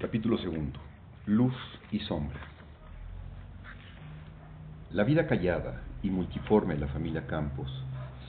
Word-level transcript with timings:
Capítulo 0.00 0.38
segundo. 0.38 0.78
Luz 1.26 1.56
y 1.90 1.98
sombra. 1.98 2.38
La 4.92 5.02
vida 5.02 5.26
callada 5.26 5.82
y 6.04 6.10
multiforme 6.10 6.74
de 6.74 6.80
la 6.82 6.86
familia 6.86 7.26
Campos 7.26 7.68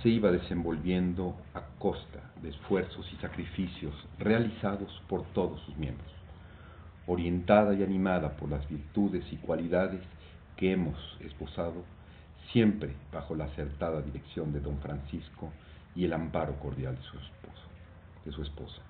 se 0.01 0.09
iba 0.09 0.31
desenvolviendo 0.31 1.35
a 1.53 1.61
costa 1.77 2.31
de 2.41 2.49
esfuerzos 2.49 3.07
y 3.13 3.17
sacrificios 3.17 3.93
realizados 4.17 4.99
por 5.07 5.25
todos 5.33 5.61
sus 5.61 5.77
miembros, 5.77 6.11
orientada 7.05 7.75
y 7.75 7.83
animada 7.83 8.35
por 8.35 8.49
las 8.49 8.67
virtudes 8.67 9.31
y 9.31 9.35
cualidades 9.35 10.01
que 10.57 10.71
hemos 10.71 10.97
esposado, 11.19 11.83
siempre 12.51 12.95
bajo 13.13 13.35
la 13.35 13.45
acertada 13.45 14.01
dirección 14.01 14.51
de 14.53 14.59
don 14.59 14.79
Francisco 14.79 15.53
y 15.95 16.05
el 16.05 16.13
amparo 16.13 16.57
cordial 16.57 16.95
de 16.95 17.03
su 17.03 17.17
de 18.25 18.31
su 18.31 18.41
esposa. 18.41 18.88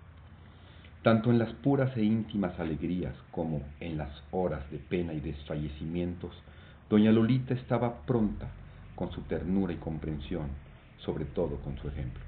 Tanto 1.02 1.32
en 1.32 1.40
las 1.40 1.54
puras 1.54 1.96
e 1.96 2.04
íntimas 2.04 2.60
alegrías 2.60 3.16
como 3.32 3.62
en 3.80 3.98
las 3.98 4.12
horas 4.32 4.70
de 4.70 4.80
pena 4.80 5.14
y 5.14 5.22
desfallecimientos, 5.22 6.32
doña 6.90 7.14
Lolita 7.14 7.54
estaba 7.54 8.02
pronta 8.02 8.50
con 8.96 9.10
su 9.14 9.22
ternura 9.22 9.72
y 9.72 9.78
comprensión, 9.78 10.50
sobre 10.98 11.24
todo 11.24 11.56
con 11.62 11.78
su 11.78 11.88
ejemplo. 11.88 12.22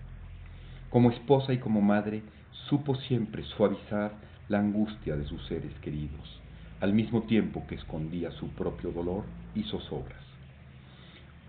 Como 0.90 1.12
esposa 1.12 1.52
y 1.52 1.58
como 1.58 1.82
madre, 1.82 2.24
supo 2.70 2.96
siempre 2.96 3.44
suavizar 3.44 4.14
la 4.48 4.60
angustia 4.60 5.18
de 5.18 5.26
sus 5.26 5.46
seres 5.48 5.74
queridos, 5.82 6.40
al 6.80 6.94
mismo 6.94 7.24
tiempo 7.24 7.68
que 7.68 7.76
escondía 7.76 8.32
su 8.32 8.48
propio 8.52 8.94
dolor 8.94 9.26
y 9.54 9.64
zozobras. 9.64 10.24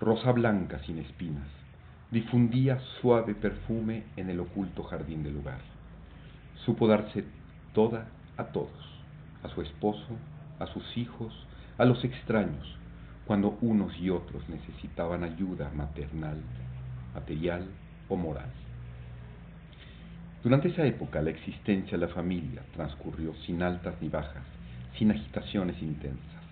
Rosa 0.01 0.33
blanca 0.33 0.81
sin 0.87 0.99
espinas, 0.99 1.47
difundía 2.11 2.81
suave 3.01 3.37
perfume 3.37 4.03
en 4.17 4.29
el 4.29 4.41
oculto 4.41 4.83
jardín 4.83 5.23
del 5.23 5.35
lugar 5.35 5.72
supo 6.65 6.87
darse 6.87 7.25
toda 7.75 8.07
a 8.37 8.45
todos, 8.45 9.03
a 9.43 9.49
su 9.49 9.63
esposo, 9.63 10.17
a 10.59 10.67
sus 10.67 10.97
hijos, 10.97 11.35
a 11.79 11.85
los 11.85 12.05
extraños, 12.05 12.77
cuando 13.27 13.59
unos 13.61 13.97
y 13.99 14.11
otros 14.11 14.49
necesitaban 14.49 15.25
ayuda 15.25 15.71
maternal, 15.75 16.41
material 17.15 17.67
o 18.09 18.17
moral. 18.17 18.51
Durante 20.43 20.69
esa 20.69 20.85
época 20.85 21.23
la 21.23 21.31
existencia 21.31 21.99
de 21.99 22.07
la 22.07 22.13
familia 22.13 22.63
transcurrió 22.75 23.35
sin 23.47 23.63
altas 23.63 23.95
ni 24.01 24.09
bajas, 24.09 24.45
sin 24.99 25.11
agitaciones 25.11 25.81
intensas, 25.81 26.43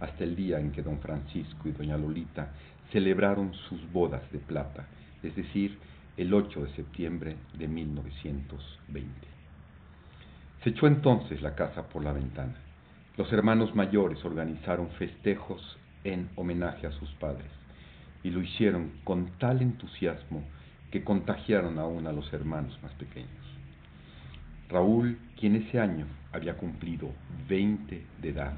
hasta 0.00 0.24
el 0.24 0.34
día 0.34 0.58
en 0.58 0.72
que 0.72 0.82
don 0.82 0.98
Francisco 0.98 1.68
y 1.68 1.72
doña 1.72 1.96
Lolita 1.96 2.52
celebraron 2.90 3.52
sus 3.68 3.80
bodas 3.92 4.22
de 4.32 4.38
plata, 4.38 4.86
es 5.22 5.34
decir, 5.36 5.78
el 6.16 6.32
8 6.32 6.64
de 6.64 6.74
septiembre 6.74 7.36
de 7.58 7.68
1920. 7.68 9.33
Se 10.64 10.70
echó 10.70 10.86
entonces 10.86 11.42
la 11.42 11.54
casa 11.54 11.90
por 11.90 12.02
la 12.02 12.12
ventana. 12.12 12.54
Los 13.18 13.30
hermanos 13.34 13.74
mayores 13.74 14.24
organizaron 14.24 14.88
festejos 14.92 15.78
en 16.04 16.30
homenaje 16.36 16.86
a 16.86 16.92
sus 16.92 17.10
padres 17.16 17.50
y 18.22 18.30
lo 18.30 18.40
hicieron 18.40 18.92
con 19.04 19.26
tal 19.38 19.60
entusiasmo 19.60 20.42
que 20.90 21.04
contagiaron 21.04 21.78
aún 21.78 22.06
a 22.06 22.12
los 22.12 22.32
hermanos 22.32 22.78
más 22.82 22.92
pequeños. 22.94 23.28
Raúl, 24.70 25.18
quien 25.38 25.56
ese 25.56 25.78
año 25.78 26.06
había 26.32 26.56
cumplido 26.56 27.10
20 27.46 28.06
de 28.22 28.28
edad, 28.30 28.54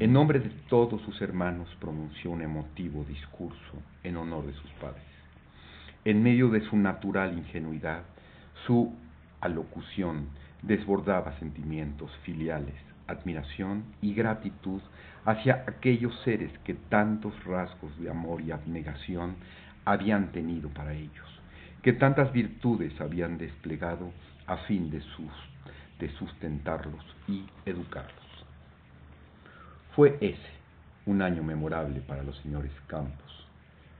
en 0.00 0.12
nombre 0.12 0.40
de 0.40 0.50
todos 0.68 1.00
sus 1.02 1.22
hermanos 1.22 1.68
pronunció 1.78 2.32
un 2.32 2.42
emotivo 2.42 3.04
discurso 3.04 3.80
en 4.02 4.16
honor 4.16 4.46
de 4.46 4.54
sus 4.54 4.70
padres. 4.80 5.04
En 6.04 6.24
medio 6.24 6.48
de 6.48 6.60
su 6.62 6.76
natural 6.76 7.38
ingenuidad, 7.38 8.02
su 8.66 8.92
alocución 9.40 10.26
desbordaba 10.66 11.38
sentimientos 11.38 12.10
filiales, 12.24 12.74
admiración 13.06 13.84
y 14.00 14.14
gratitud 14.14 14.80
hacia 15.24 15.64
aquellos 15.66 16.18
seres 16.22 16.50
que 16.64 16.74
tantos 16.74 17.32
rasgos 17.44 17.98
de 17.98 18.10
amor 18.10 18.40
y 18.40 18.50
abnegación 18.50 19.36
habían 19.84 20.32
tenido 20.32 20.70
para 20.70 20.94
ellos, 20.94 21.40
que 21.82 21.92
tantas 21.92 22.32
virtudes 22.32 22.98
habían 23.00 23.36
desplegado 23.36 24.10
a 24.46 24.56
fin 24.58 24.90
de, 24.90 25.00
sus, 25.00 25.32
de 25.98 26.08
sustentarlos 26.16 27.04
y 27.28 27.44
educarlos. 27.66 28.14
Fue 29.94 30.16
ese 30.20 30.54
un 31.06 31.20
año 31.20 31.42
memorable 31.42 32.00
para 32.00 32.22
los 32.22 32.36
señores 32.38 32.72
Campos, 32.86 33.43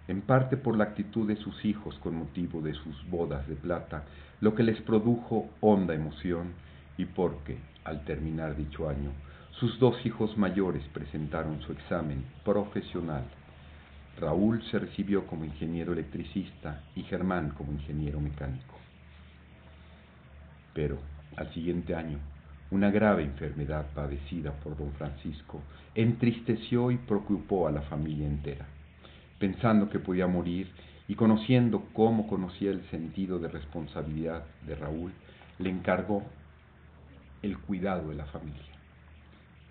en 0.07 0.21
parte 0.21 0.57
por 0.57 0.77
la 0.77 0.85
actitud 0.85 1.27
de 1.27 1.37
sus 1.37 1.65
hijos 1.65 1.95
con 2.01 2.17
motivo 2.17 2.61
de 2.61 2.75
sus 2.75 3.09
bodas 3.09 3.47
de 3.49 3.55
plata, 3.55 4.05
lo 4.41 4.55
que 4.55 4.63
les 4.63 4.81
produjo 4.83 5.49
honda 5.61 5.95
emoción 5.95 6.53
y 6.99 7.07
porque, 7.07 7.59
al 7.85 8.05
terminar 8.05 8.57
dicho 8.57 8.89
año, 8.89 9.11
sus 9.53 9.79
dos 9.79 10.05
hijos 10.05 10.37
mayores 10.37 10.83
presentaron 10.93 11.61
su 11.63 11.73
examen 11.73 12.25
profesional. 12.45 13.25
Raúl 14.21 14.63
se 14.71 14.79
recibió 14.79 15.27
como 15.27 15.45
ingeniero 15.45 15.93
electricista 15.93 16.83
y 16.95 17.03
Germán 17.05 17.51
como 17.51 17.73
ingeniero 17.73 18.21
mecánico. 18.21 18.75
Pero, 20.75 20.99
al 21.37 21.53
siguiente 21.55 21.95
año, 21.95 22.19
una 22.71 22.91
grave 22.91 23.23
enfermedad 23.23 23.87
padecida 23.95 24.53
por 24.53 24.77
don 24.77 24.93
Francisco 24.93 25.63
entristeció 25.95 26.91
y 26.91 26.99
preocupó 26.99 27.69
a 27.69 27.73
la 27.73 27.83
familia 27.83 28.27
entera 28.27 28.67
pensando 29.45 29.91
que 29.91 29.99
podía 29.99 30.27
morir 30.27 30.71
y 31.07 31.17
conociendo 31.17 31.85
cómo 31.93 32.27
conocía 32.27 32.71
el 32.71 32.83
sentido 32.89 33.39
de 33.39 33.49
responsabilidad 33.49 34.43
de 34.67 34.75
Raúl, 34.75 35.13
le 35.59 35.69
encargó 35.69 36.23
el 37.43 37.59
cuidado 37.59 38.09
de 38.09 38.15
la 38.15 38.25
familia. 38.25 38.73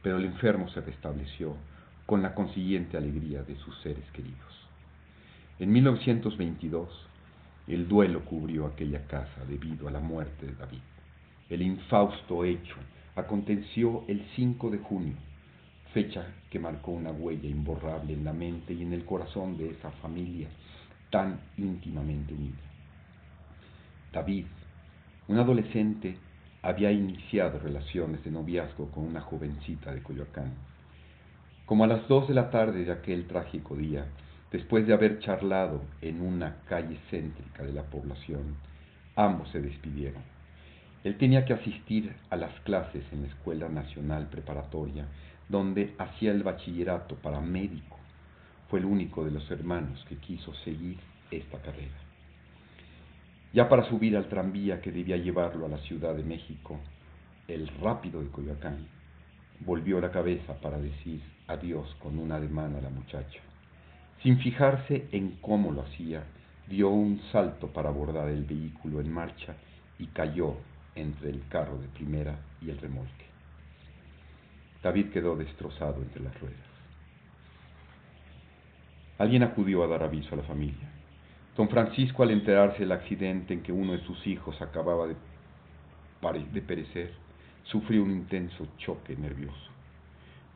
Pero 0.03 0.17
el 0.17 0.25
enfermo 0.25 0.69
se 0.69 0.81
restableció 0.81 1.55
con 2.05 2.21
la 2.21 2.35
consiguiente 2.35 2.97
alegría 2.97 3.41
de 3.41 3.55
sus 3.55 3.75
seres 3.81 4.05
queridos. 4.11 4.69
En 5.57 5.71
1922, 5.71 6.89
el 7.65 7.87
duelo 7.87 8.23
cubrió 8.25 8.67
aquella 8.67 9.07
casa 9.07 9.43
debido 9.49 9.87
a 9.87 9.91
la 9.91 10.01
muerte 10.01 10.45
de 10.45 10.53
David. 10.53 10.83
El 11.49 11.63
infausto 11.63 12.45
hecho 12.45 12.75
aconteció 13.15 14.03
el 14.07 14.23
5 14.35 14.69
de 14.69 14.77
junio 14.77 15.15
fecha 15.93 16.25
que 16.49 16.59
marcó 16.59 16.91
una 16.91 17.11
huella 17.11 17.47
imborrable 17.47 18.13
en 18.13 18.25
la 18.25 18.33
mente 18.33 18.73
y 18.73 18.81
en 18.81 18.93
el 18.93 19.05
corazón 19.05 19.57
de 19.57 19.69
esa 19.69 19.91
familia 19.91 20.49
tan 21.09 21.39
íntimamente 21.57 22.33
unida. 22.33 22.57
David, 24.11 24.45
un 25.27 25.37
adolescente, 25.37 26.17
había 26.63 26.91
iniciado 26.91 27.59
relaciones 27.59 28.23
de 28.23 28.31
noviazgo 28.31 28.89
con 28.89 29.03
una 29.05 29.21
jovencita 29.21 29.93
de 29.93 30.01
Coyoacán. 30.01 30.53
Como 31.65 31.83
a 31.83 31.87
las 31.87 32.07
dos 32.07 32.27
de 32.27 32.33
la 32.33 32.49
tarde 32.49 32.85
de 32.85 32.91
aquel 32.91 33.27
trágico 33.27 33.75
día, 33.75 34.05
después 34.51 34.87
de 34.87 34.93
haber 34.93 35.19
charlado 35.19 35.81
en 36.01 36.21
una 36.21 36.57
calle 36.67 36.97
céntrica 37.09 37.63
de 37.63 37.73
la 37.73 37.83
población, 37.83 38.55
ambos 39.15 39.49
se 39.49 39.61
despidieron. 39.61 40.21
Él 41.03 41.17
tenía 41.17 41.43
que 41.43 41.53
asistir 41.53 42.15
a 42.29 42.37
las 42.37 42.57
clases 42.61 43.03
en 43.11 43.23
la 43.23 43.27
Escuela 43.27 43.67
Nacional 43.67 44.27
Preparatoria 44.29 45.05
donde 45.53 45.93
hacía 45.99 46.31
el 46.31 46.41
bachillerato 46.41 47.13
para 47.17 47.39
médico. 47.39 47.99
Fue 48.69 48.79
el 48.79 48.85
único 48.85 49.23
de 49.23 49.29
los 49.29 49.51
hermanos 49.51 50.03
que 50.09 50.17
quiso 50.17 50.51
seguir 50.65 50.97
esta 51.29 51.59
carrera. 51.59 51.93
Ya 53.53 53.69
para 53.69 53.87
subir 53.87 54.17
al 54.17 54.29
tranvía 54.29 54.81
que 54.81 54.91
debía 54.91 55.15
llevarlo 55.15 55.67
a 55.67 55.69
la 55.69 55.77
Ciudad 55.77 56.15
de 56.15 56.23
México, 56.23 56.79
el 57.47 57.67
rápido 57.83 58.23
de 58.23 58.29
Coyoacán 58.29 58.87
volvió 59.59 60.01
la 60.01 60.09
cabeza 60.09 60.59
para 60.59 60.79
decir 60.79 61.21
adiós 61.45 61.87
con 61.99 62.17
un 62.17 62.31
ademán 62.31 62.75
a 62.75 62.81
la 62.81 62.89
muchacha. 62.89 63.39
Sin 64.23 64.39
fijarse 64.39 65.05
en 65.11 65.37
cómo 65.39 65.71
lo 65.71 65.83
hacía, 65.83 66.23
dio 66.67 66.89
un 66.89 67.21
salto 67.31 67.67
para 67.67 67.89
abordar 67.89 68.27
el 68.29 68.43
vehículo 68.43 69.01
en 69.01 69.13
marcha 69.13 69.53
y 69.99 70.07
cayó 70.07 70.55
entre 70.95 71.29
el 71.29 71.47
carro 71.47 71.77
de 71.77 71.89
primera 71.89 72.39
y 72.59 72.71
el 72.71 72.79
remolque. 72.79 73.32
David 74.83 75.11
quedó 75.11 75.37
destrozado 75.37 76.01
entre 76.01 76.21
las 76.21 76.37
ruedas. 76.41 76.59
Alguien 79.17 79.43
acudió 79.43 79.83
a 79.83 79.87
dar 79.87 80.03
aviso 80.03 80.35
a 80.35 80.37
la 80.37 80.43
familia. 80.43 80.91
Don 81.55 81.69
Francisco, 81.69 82.23
al 82.23 82.31
enterarse 82.31 82.79
del 82.79 82.91
accidente 82.91 83.53
en 83.53 83.63
que 83.63 83.71
uno 83.71 83.93
de 83.93 84.03
sus 84.05 84.27
hijos 84.27 84.61
acababa 84.61 85.07
de, 85.07 86.61
perecer, 86.61 87.13
sufrió 87.63 88.03
un 88.03 88.11
intenso 88.11 88.67
choque 88.77 89.15
nervioso, 89.15 89.71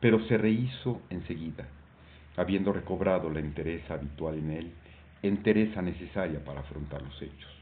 pero 0.00 0.20
se 0.26 0.36
rehizo 0.36 1.00
enseguida, 1.08 1.66
habiendo 2.36 2.72
recobrado 2.72 3.30
la 3.30 3.40
entereza 3.40 3.94
habitual 3.94 4.34
en 4.34 4.50
él, 4.50 4.72
entereza 5.22 5.80
necesaria 5.80 6.44
para 6.44 6.60
afrontar 6.60 7.00
los 7.00 7.22
hechos. 7.22 7.54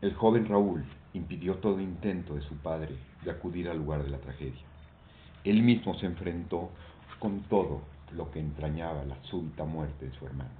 El 0.00 0.14
joven 0.14 0.46
Raúl 0.46 0.84
impidió 1.14 1.56
todo 1.56 1.80
intento 1.80 2.34
de 2.34 2.42
su 2.42 2.56
padre 2.56 2.96
de 3.24 3.30
acudir 3.30 3.68
al 3.68 3.78
lugar 3.78 4.02
de 4.04 4.10
la 4.10 4.18
tragedia. 4.18 4.62
Él 5.44 5.62
mismo 5.62 5.94
se 5.98 6.06
enfrentó 6.06 6.70
con 7.18 7.40
todo 7.42 7.82
lo 8.12 8.30
que 8.30 8.40
entrañaba 8.40 9.04
la 9.04 9.16
súbita 9.24 9.64
muerte 9.64 10.06
de 10.06 10.18
su 10.18 10.26
hermano 10.26 10.50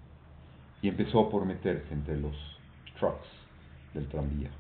y 0.83 0.89
empezó 0.89 1.29
por 1.29 1.45
meterse 1.45 1.93
entre 1.93 2.19
los 2.19 2.35
trucks 2.99 3.29
del 3.95 4.09
tranvía, 4.09 4.50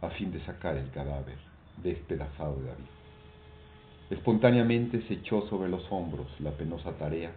a 0.00 0.10
fin 0.10 0.32
de 0.32 0.44
sacar 0.44 0.76
el 0.76 0.90
cadáver 0.90 1.38
despedazado 1.82 2.56
de 2.56 2.68
David. 2.68 2.84
Espontáneamente 4.10 5.02
se 5.08 5.14
echó 5.14 5.48
sobre 5.48 5.68
los 5.68 5.84
hombros 5.90 6.28
la 6.40 6.52
penosa 6.52 6.92
tarea 6.92 7.32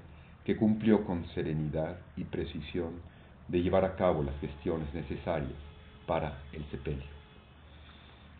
que 0.45 0.55
cumplió 0.55 1.03
con 1.03 1.25
serenidad 1.29 1.97
y 2.15 2.23
precisión 2.23 3.01
de 3.47 3.61
llevar 3.61 3.85
a 3.85 3.95
cabo 3.95 4.21
las 4.21 4.39
gestiones 4.39 4.93
necesarias 4.93 5.57
para 6.05 6.43
el 6.53 6.63
sepelio. 6.69 7.18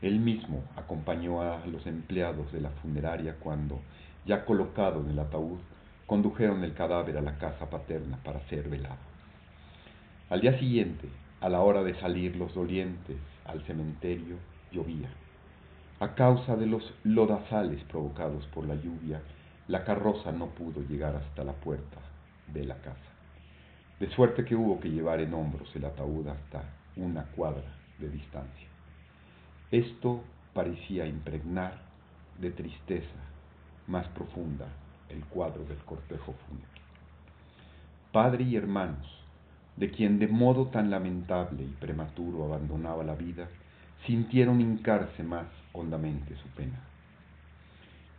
Él 0.02 0.20
mismo 0.20 0.64
acompañó 0.78 1.42
a 1.42 1.66
los 1.66 1.86
empleados 1.86 2.52
de 2.54 2.62
la 2.62 2.70
funeraria 2.70 3.36
cuando, 3.40 3.82
ya 4.26 4.46
colocado 4.46 5.02
en 5.02 5.10
el 5.10 5.20
ataúd, 5.20 5.60
condujeron 6.06 6.64
el 6.64 6.74
cadáver 6.74 7.18
a 7.18 7.22
la 7.22 7.38
casa 7.38 7.70
paterna 7.70 8.18
para 8.24 8.40
ser 8.48 8.70
velado. 8.70 8.98
Al 10.30 10.42
día 10.42 10.58
siguiente, 10.58 11.10
a 11.42 11.50
la 11.50 11.62
hora 11.62 11.84
de 11.84 12.00
salir 12.00 12.36
los 12.36 12.54
dolientes 12.56 13.18
al 13.46 13.62
cementerio, 13.66 14.38
llovía. 14.72 15.10
A 16.00 16.16
causa 16.16 16.56
de 16.56 16.66
los 16.66 16.94
lodazales 17.04 17.84
provocados 17.86 18.46
por 18.48 18.66
la 18.66 18.76
lluvia, 18.76 19.22
la 19.68 19.84
carroza 19.84 20.32
no 20.32 20.48
pudo 20.48 20.82
llegar 20.82 21.16
hasta 21.16 21.44
la 21.44 21.54
puerta 21.54 21.98
de 22.54 22.64
la 22.64 22.76
casa. 22.76 22.96
De 24.00 24.10
suerte 24.12 24.46
que 24.46 24.56
hubo 24.56 24.80
que 24.80 24.90
llevar 24.90 25.20
en 25.20 25.34
hombros 25.34 25.76
el 25.76 25.84
ataúd 25.84 26.28
hasta 26.28 26.64
una 26.96 27.24
cuadra 27.26 27.76
de 28.00 28.10
distancia. 28.10 28.69
Esto 29.72 30.24
parecía 30.54 31.06
impregnar 31.06 31.80
de 32.40 32.50
tristeza 32.50 33.20
más 33.88 34.08
profunda 34.08 34.66
el 35.10 35.24
cuadro 35.26 35.64
del 35.66 35.78
cortejo 35.80 36.34
fúnebre. 36.48 36.82
Padre 38.12 38.46
y 38.46 38.56
hermanos, 38.56 39.08
de 39.78 39.92
quien 39.92 40.18
de 40.18 40.28
modo 40.28 40.68
tan 40.68 40.90
lamentable 40.90 41.64
y 41.64 41.76
prematuro 41.80 42.46
abandonaba 42.46 43.04
la 43.04 43.14
vida, 43.14 43.48
sintieron 44.08 44.60
hincarse 44.60 45.22
más 45.22 45.46
hondamente 45.74 46.36
su 46.38 46.48
pena. 46.50 46.80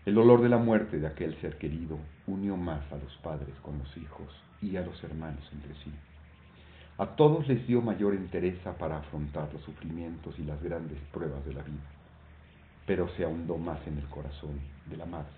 El 0.06 0.14
dolor 0.14 0.42
de 0.42 0.48
la 0.48 0.58
muerte 0.58 0.98
de 0.98 1.06
aquel 1.08 1.38
ser 1.40 1.58
querido 1.58 1.98
unió 2.28 2.56
más 2.56 2.80
a 2.92 2.96
los 2.96 3.16
padres 3.24 3.54
con 3.62 3.78
los 3.78 3.96
hijos 3.96 4.28
y 4.62 4.76
a 4.76 4.82
los 4.82 5.02
hermanos 5.02 5.44
entre 5.52 5.74
sí. 5.82 5.92
A 7.00 7.06
todos 7.16 7.48
les 7.48 7.66
dio 7.66 7.80
mayor 7.80 8.12
entereza 8.12 8.76
para 8.76 8.98
afrontar 8.98 9.50
los 9.54 9.62
sufrimientos 9.62 10.38
y 10.38 10.42
las 10.42 10.62
grandes 10.62 10.98
pruebas 11.10 11.42
de 11.46 11.54
la 11.54 11.62
vida, 11.62 11.88
pero 12.84 13.08
se 13.16 13.24
ahondó 13.24 13.56
más 13.56 13.78
en 13.86 13.96
el 13.96 14.04
corazón 14.04 14.60
de 14.84 14.98
la 14.98 15.06
madre. 15.06 15.32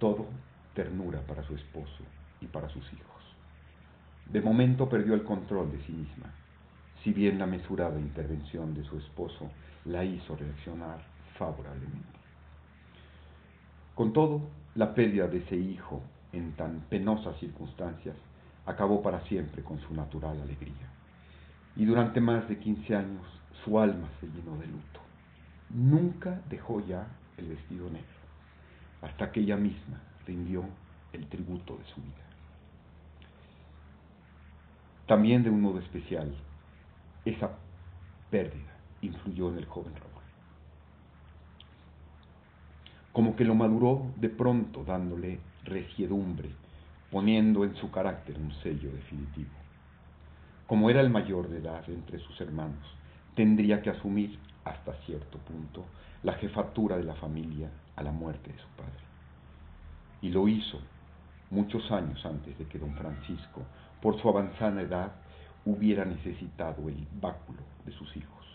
Todo 0.00 0.26
ternura 0.74 1.20
para 1.20 1.44
su 1.44 1.54
esposo 1.54 2.02
y 2.40 2.46
para 2.46 2.68
sus 2.70 2.84
hijos. 2.92 3.22
De 4.26 4.40
momento 4.40 4.88
perdió 4.88 5.14
el 5.14 5.22
control 5.22 5.70
de 5.70 5.80
sí 5.86 5.92
misma, 5.92 6.32
si 7.04 7.12
bien 7.12 7.38
la 7.38 7.46
mesurada 7.46 8.00
intervención 8.00 8.74
de 8.74 8.82
su 8.82 8.98
esposo 8.98 9.52
la 9.84 10.04
hizo 10.04 10.34
reaccionar 10.34 10.98
favorablemente. 11.38 12.18
Con 13.94 14.12
todo, 14.12 14.40
la 14.74 14.96
pérdida 14.96 15.28
de 15.28 15.38
ese 15.38 15.54
hijo 15.54 16.02
en 16.32 16.54
tan 16.54 16.80
penosas 16.90 17.38
circunstancias 17.38 18.16
acabó 18.66 19.02
para 19.02 19.20
siempre 19.26 19.62
con 19.62 19.80
su 19.80 19.94
natural 19.94 20.40
alegría. 20.40 20.88
Y 21.76 21.84
durante 21.84 22.20
más 22.20 22.48
de 22.48 22.58
15 22.58 22.96
años 22.96 23.26
su 23.64 23.78
alma 23.78 24.08
se 24.20 24.26
llenó 24.26 24.56
de 24.58 24.66
luto. 24.66 25.00
Nunca 25.70 26.40
dejó 26.48 26.80
ya 26.86 27.06
el 27.38 27.48
vestido 27.48 27.88
negro, 27.88 28.06
hasta 29.00 29.32
que 29.32 29.40
ella 29.40 29.56
misma 29.56 30.00
rindió 30.26 30.64
el 31.12 31.26
tributo 31.28 31.76
de 31.76 31.84
su 31.86 32.00
vida. 32.00 32.22
También 35.06 35.42
de 35.42 35.50
un 35.50 35.60
modo 35.60 35.78
especial, 35.78 36.34
esa 37.24 37.50
pérdida 38.30 38.72
influyó 39.00 39.50
en 39.50 39.58
el 39.58 39.66
joven 39.66 39.94
Raúl. 39.94 40.12
Como 43.12 43.36
que 43.36 43.44
lo 43.44 43.54
maduró 43.54 44.10
de 44.16 44.30
pronto 44.30 44.84
dándole 44.84 45.40
resiedumbre, 45.64 46.50
poniendo 47.12 47.62
en 47.62 47.76
su 47.76 47.90
carácter 47.90 48.38
un 48.38 48.50
sello 48.62 48.90
definitivo. 48.90 49.50
Como 50.66 50.88
era 50.88 51.02
el 51.02 51.10
mayor 51.10 51.46
de 51.50 51.58
edad 51.58 51.84
entre 51.88 52.18
sus 52.18 52.40
hermanos, 52.40 52.86
tendría 53.34 53.82
que 53.82 53.90
asumir 53.90 54.38
hasta 54.64 54.94
cierto 55.04 55.36
punto 55.38 55.84
la 56.22 56.32
jefatura 56.32 56.96
de 56.96 57.04
la 57.04 57.14
familia 57.16 57.68
a 57.96 58.02
la 58.02 58.12
muerte 58.12 58.50
de 58.50 58.58
su 58.58 58.68
padre. 58.68 59.04
Y 60.22 60.30
lo 60.30 60.48
hizo 60.48 60.80
muchos 61.50 61.92
años 61.92 62.24
antes 62.24 62.56
de 62.56 62.64
que 62.64 62.78
don 62.78 62.94
Francisco, 62.94 63.60
por 64.00 64.18
su 64.22 64.30
avanzada 64.30 64.80
edad, 64.80 65.12
hubiera 65.66 66.06
necesitado 66.06 66.88
el 66.88 67.06
báculo 67.20 67.60
de 67.84 67.92
sus 67.92 68.16
hijos. 68.16 68.46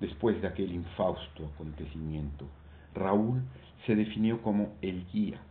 Después 0.00 0.40
de 0.40 0.48
aquel 0.48 0.72
infausto 0.72 1.50
acontecimiento, 1.54 2.46
Raúl 2.94 3.42
se 3.84 3.94
definió 3.94 4.40
como 4.40 4.72
el 4.80 5.06
guía 5.12 5.42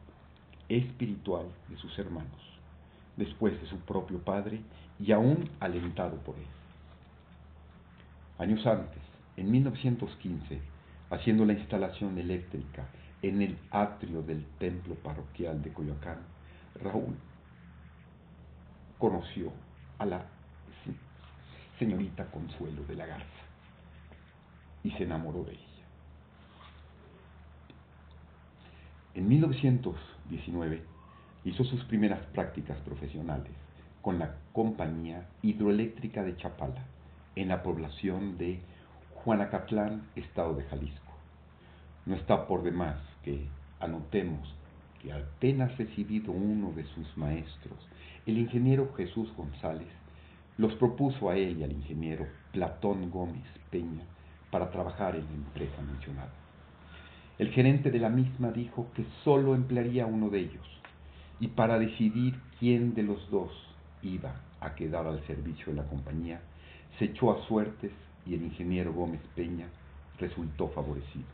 espiritual 0.69 1.47
de 1.67 1.77
sus 1.77 1.97
hermanos, 1.99 2.59
después 3.17 3.59
de 3.59 3.67
su 3.67 3.77
propio 3.79 4.19
padre 4.19 4.61
y 4.99 5.11
aún 5.11 5.49
alentado 5.59 6.17
por 6.17 6.35
él. 6.35 6.47
Años 8.37 8.65
antes, 8.65 9.01
en 9.35 9.51
1915, 9.51 10.61
haciendo 11.09 11.45
la 11.45 11.53
instalación 11.53 12.17
eléctrica 12.17 12.87
en 13.21 13.41
el 13.41 13.57
atrio 13.71 14.21
del 14.21 14.45
templo 14.59 14.95
parroquial 14.95 15.61
de 15.61 15.73
Coyoacán, 15.73 16.19
Raúl 16.75 17.15
conoció 18.97 19.51
a 19.97 20.05
la 20.05 20.25
señorita 21.79 22.29
Consuelo 22.31 22.83
de 22.83 22.95
la 22.95 23.05
Garza 23.05 23.25
y 24.83 24.91
se 24.91 25.03
enamoró 25.03 25.43
de 25.43 25.53
ella. 25.53 25.63
En 29.15 29.27
1919 30.29 30.83
hizo 31.45 31.63
sus 31.63 31.83
primeras 31.85 32.19
prácticas 32.27 32.77
profesionales 32.79 33.51
con 34.01 34.19
la 34.19 34.35
Compañía 34.53 35.27
Hidroeléctrica 35.41 36.23
de 36.23 36.37
Chapala, 36.37 36.85
en 37.35 37.49
la 37.49 37.63
población 37.63 38.37
de 38.37 38.59
Juanacatlán, 39.15 40.03
estado 40.15 40.53
de 40.55 40.63
Jalisco. 40.63 41.13
No 42.05 42.15
está 42.15 42.47
por 42.47 42.63
demás 42.63 42.97
que 43.23 43.47
anotemos 43.79 44.55
que 45.01 45.11
apenas 45.13 45.77
recibido 45.77 46.31
uno 46.31 46.71
de 46.73 46.83
sus 46.85 47.17
maestros, 47.17 47.77
el 48.25 48.37
ingeniero 48.37 48.93
Jesús 48.95 49.33
González, 49.35 49.87
los 50.57 50.73
propuso 50.75 51.29
a 51.29 51.37
él 51.37 51.59
y 51.59 51.63
al 51.63 51.71
ingeniero 51.71 52.27
Platón 52.51 53.09
Gómez 53.09 53.45
Peña 53.71 54.03
para 54.51 54.69
trabajar 54.71 55.15
en 55.15 55.25
la 55.25 55.31
empresa 55.31 55.81
mencionada. 55.81 56.31
El 57.39 57.51
gerente 57.51 57.89
de 57.89 57.99
la 57.99 58.09
misma 58.09 58.51
dijo 58.51 58.87
que 58.93 59.05
solo 59.23 59.55
emplearía 59.55 60.05
uno 60.05 60.29
de 60.29 60.41
ellos 60.41 60.67
y 61.39 61.47
para 61.47 61.79
decidir 61.79 62.35
quién 62.59 62.93
de 62.93 63.03
los 63.03 63.31
dos 63.31 63.49
iba 64.03 64.41
a 64.59 64.75
quedar 64.75 65.07
al 65.07 65.25
servicio 65.25 65.67
de 65.67 65.75
la 65.75 65.87
compañía, 65.87 66.41
se 66.97 67.05
echó 67.05 67.31
a 67.31 67.47
suertes 67.47 67.91
y 68.25 68.33
el 68.33 68.43
ingeniero 68.43 68.91
Gómez 68.91 69.21
Peña 69.37 69.67
resultó 70.19 70.67
favorecido. 70.67 71.29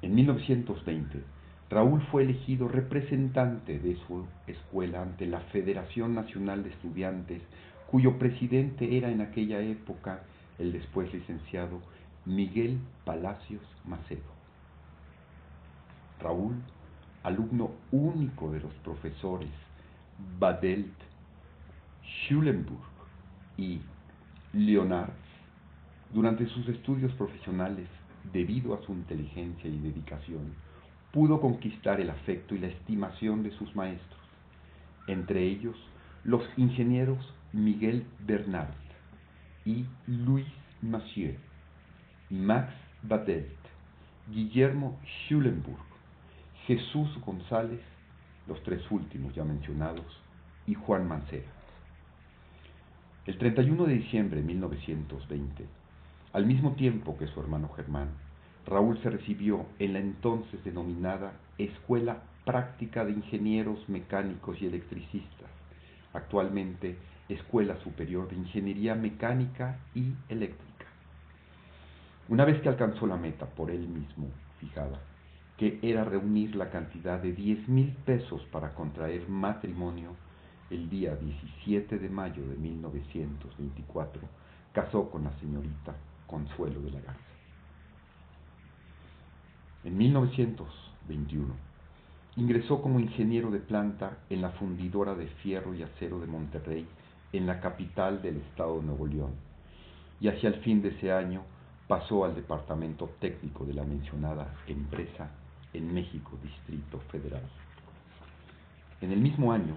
En 0.00 0.14
1920, 0.14 1.24
Raúl 1.68 2.00
fue 2.12 2.22
elegido 2.22 2.68
representante 2.68 3.80
de 3.80 3.96
su 4.06 4.24
escuela 4.46 5.02
ante 5.02 5.26
la 5.26 5.40
Federación 5.40 6.14
Nacional 6.14 6.62
de 6.62 6.70
Estudiantes, 6.70 7.42
cuyo 7.90 8.16
presidente 8.16 8.96
era 8.96 9.10
en 9.10 9.22
aquella 9.22 9.60
época 9.60 10.22
el 10.60 10.70
después 10.70 11.12
licenciado 11.12 11.80
Miguel 12.26 12.78
Palacios 13.04 13.62
Macedo. 13.86 14.20
Raúl, 16.20 16.54
alumno 17.22 17.70
único 17.90 18.50
de 18.50 18.60
los 18.60 18.74
profesores 18.84 19.50
Badelt, 20.38 20.92
Schulenburg 22.04 22.82
y 23.56 23.80
Leonard, 24.52 25.12
durante 26.12 26.46
sus 26.46 26.68
estudios 26.68 27.12
profesionales, 27.12 27.88
debido 28.32 28.74
a 28.74 28.82
su 28.84 28.92
inteligencia 28.92 29.70
y 29.70 29.78
dedicación, 29.78 30.54
pudo 31.12 31.40
conquistar 31.40 32.00
el 32.00 32.10
afecto 32.10 32.54
y 32.54 32.58
la 32.58 32.66
estimación 32.66 33.42
de 33.42 33.50
sus 33.52 33.74
maestros, 33.74 34.20
entre 35.06 35.42
ellos 35.44 35.76
los 36.24 36.42
ingenieros 36.58 37.34
Miguel 37.54 38.04
Bernard 38.26 38.74
y 39.64 39.86
Louis 40.06 40.46
Massieu 40.82 41.34
Max 42.30 42.72
Badelt, 43.02 43.58
Guillermo 44.32 45.00
Schulenburg, 45.04 45.82
Jesús 46.64 47.08
González, 47.26 47.80
los 48.46 48.62
tres 48.62 48.88
últimos 48.88 49.34
ya 49.34 49.42
mencionados, 49.42 50.06
y 50.64 50.74
Juan 50.74 51.08
Mancera. 51.08 51.50
El 53.26 53.36
31 53.36 53.84
de 53.84 53.94
diciembre 53.94 54.40
de 54.40 54.46
1920, 54.46 55.66
al 56.32 56.46
mismo 56.46 56.74
tiempo 56.74 57.18
que 57.18 57.26
su 57.26 57.40
hermano 57.40 57.68
Germán, 57.74 58.10
Raúl 58.64 59.02
se 59.02 59.10
recibió 59.10 59.66
en 59.80 59.94
la 59.94 59.98
entonces 59.98 60.62
denominada 60.62 61.32
Escuela 61.58 62.22
Práctica 62.44 63.04
de 63.04 63.10
Ingenieros 63.10 63.88
Mecánicos 63.88 64.62
y 64.62 64.66
Electricistas, 64.66 65.50
actualmente 66.12 66.96
Escuela 67.28 67.76
Superior 67.82 68.30
de 68.30 68.36
Ingeniería 68.36 68.94
Mecánica 68.94 69.80
y 69.96 70.12
Eléctrica 70.28 70.69
Una 72.30 72.44
vez 72.44 72.62
que 72.62 72.68
alcanzó 72.68 73.08
la 73.08 73.16
meta 73.16 73.44
por 73.44 73.72
él 73.72 73.88
mismo 73.88 74.28
fijada, 74.60 75.00
que 75.56 75.80
era 75.82 76.04
reunir 76.04 76.54
la 76.54 76.70
cantidad 76.70 77.18
de 77.18 77.32
10 77.32 77.68
mil 77.68 77.92
pesos 78.04 78.40
para 78.52 78.72
contraer 78.72 79.28
matrimonio, 79.28 80.14
el 80.70 80.88
día 80.88 81.16
17 81.16 81.98
de 81.98 82.08
mayo 82.08 82.46
de 82.46 82.54
1924 82.54 84.22
casó 84.72 85.10
con 85.10 85.24
la 85.24 85.36
señorita 85.40 85.96
Consuelo 86.28 86.80
de 86.82 86.92
la 86.92 87.00
Garza. 87.00 87.20
En 89.82 89.98
1921 89.98 91.52
ingresó 92.36 92.80
como 92.80 93.00
ingeniero 93.00 93.50
de 93.50 93.58
planta 93.58 94.18
en 94.30 94.40
la 94.40 94.50
fundidora 94.50 95.16
de 95.16 95.26
fierro 95.26 95.74
y 95.74 95.82
acero 95.82 96.20
de 96.20 96.28
Monterrey, 96.28 96.86
en 97.32 97.48
la 97.48 97.60
capital 97.60 98.22
del 98.22 98.36
estado 98.36 98.78
de 98.78 98.86
Nuevo 98.86 99.08
León, 99.08 99.32
y 100.20 100.28
hacia 100.28 100.48
el 100.48 100.60
fin 100.60 100.80
de 100.80 100.90
ese 100.90 101.10
año 101.10 101.42
pasó 101.90 102.24
al 102.24 102.36
departamento 102.36 103.10
técnico 103.18 103.64
de 103.64 103.74
la 103.74 103.82
mencionada 103.82 104.54
empresa 104.68 105.28
en 105.72 105.92
México, 105.92 106.38
Distrito 106.40 107.00
Federal. 107.10 107.42
En 109.00 109.10
el 109.10 109.18
mismo 109.18 109.52
año, 109.52 109.76